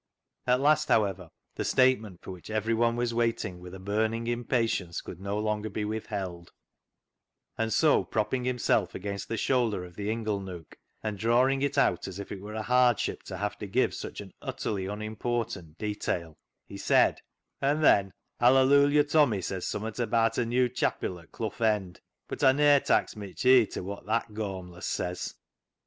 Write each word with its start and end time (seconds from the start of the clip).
At 0.47 0.59
last, 0.61 0.87
however, 0.87 1.29
the 1.53 1.63
statement 1.63 2.21
for 2.23 2.31
which 2.31 2.49
every 2.49 2.73
one 2.73 2.95
was 2.95 3.13
vvaiting 3.13 3.59
with 3.59 3.75
a 3.75 3.79
burning 3.79 4.25
impatience 4.25 4.99
could 4.99 5.19
no 5.19 5.37
longer 5.37 5.69
be 5.69 5.85
withheld, 5.85 6.51
and 7.55 7.71
so 7.71 8.03
propping 8.03 8.43
himself 8.43 8.95
against 8.95 9.27
the 9.27 9.37
shoulder 9.37 9.85
of 9.85 9.95
the 9.95 10.09
ingle 10.09 10.39
nook, 10.39 10.75
and 11.03 11.19
drawing 11.19 11.61
it 11.61 11.77
out 11.77 12.07
as 12.07 12.17
if 12.17 12.31
it 12.31 12.41
were 12.41 12.55
a 12.55 12.63
hardship 12.63 13.21
to 13.25 13.37
have 13.37 13.59
to 13.59 13.67
give 13.67 13.93
such 13.93 14.21
an 14.21 14.33
utterly 14.41 14.87
unimportant 14.87 15.77
detail, 15.77 16.35
he 16.65 16.77
said 16.77 17.21
—"An' 17.61 17.81
then 17.81 18.11
Hallelujah 18.39 19.03
Tommy 19.03 19.39
said 19.41 19.61
summat 19.61 19.99
abaat 19.99 20.39
a 20.39 20.45
new 20.47 20.67
chapil 20.67 21.21
at 21.21 21.31
Clough 21.31 21.59
End. 21.63 22.01
But 22.27 22.43
Aw 22.43 22.47
"THE 22.47 22.47
ZEAL 22.47 22.49
OF 22.49 22.57
THINE 22.57 22.57
HOUSE" 22.57 22.57
301 22.57 22.57
ne'er 22.57 22.79
tak's 22.79 23.15
mitch 23.15 23.41
heed 23.43 23.65
ta 23.67 23.81
wot 23.81 24.07
that 24.07 24.29
gaumless 24.33 24.87
says." 24.87 25.35